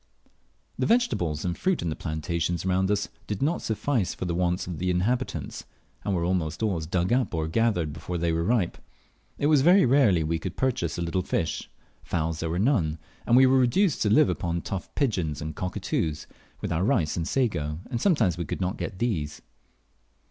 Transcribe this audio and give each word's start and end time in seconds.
The 0.79 0.87
vegetables 0.87 1.45
and 1.45 1.55
fruit 1.55 1.83
in 1.83 1.89
the 1.91 1.95
plantations 1.95 2.65
around 2.65 2.89
us 2.89 3.07
did 3.27 3.39
not 3.43 3.61
suffice 3.61 4.15
for 4.15 4.25
the 4.25 4.33
wants 4.33 4.65
of 4.65 4.79
the 4.79 4.89
inhabitants, 4.89 5.63
and 6.03 6.15
were 6.15 6.23
almost 6.25 6.63
always 6.63 6.87
dug 6.87 7.13
up 7.13 7.35
or 7.35 7.47
gathered 7.47 7.93
before 7.93 8.17
they 8.17 8.31
were 8.31 8.43
ripe. 8.43 8.79
It 9.37 9.45
was 9.45 9.61
very 9.61 9.85
rarely 9.85 10.23
we 10.23 10.39
could 10.39 10.57
purchase 10.57 10.97
a 10.97 11.03
little 11.03 11.21
fish; 11.21 11.69
fowls 12.03 12.39
there 12.39 12.49
were 12.49 12.57
none; 12.57 12.97
and 13.27 13.37
we 13.37 13.45
were 13.45 13.59
reduced 13.59 14.01
to 14.01 14.09
live 14.09 14.29
upon 14.29 14.61
tough 14.63 14.89
pigeons 14.95 15.39
and 15.39 15.55
cockatoos, 15.55 16.25
with 16.61 16.71
our 16.71 16.83
rice 16.83 17.15
and 17.15 17.27
sago, 17.27 17.77
and 17.91 18.01
sometimes 18.01 18.39
we 18.39 18.45
could 18.45 18.59
not 18.59 18.77
get 18.77 18.97
these. 18.97 19.43